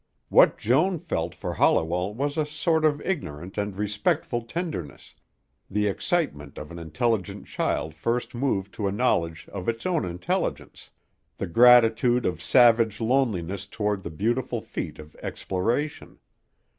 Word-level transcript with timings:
What 0.29 0.57
Joan 0.57 0.97
felt 0.97 1.35
for 1.35 1.53
Holliwell 1.53 2.15
was 2.15 2.35
a 2.35 2.43
sort 2.43 2.85
of 2.85 3.01
ignorant 3.03 3.55
and 3.55 3.77
respectful 3.77 4.41
tenderness, 4.41 5.13
the 5.69 5.85
excitement 5.85 6.57
of 6.57 6.71
an 6.71 6.79
intelligent 6.79 7.45
child 7.45 7.93
first 7.93 8.33
moved 8.33 8.73
to 8.73 8.87
a 8.87 8.91
knowledge 8.91 9.47
of 9.53 9.69
its 9.69 9.85
own 9.85 10.03
intelligence; 10.03 10.89
the 11.37 11.45
gratitude 11.45 12.25
of 12.25 12.41
savage 12.41 12.99
loneliness 12.99 13.67
toward 13.67 14.01
the 14.01 14.09
beautiful 14.09 14.59
feet 14.59 14.97
of 14.97 15.15
exploration. 15.17 16.17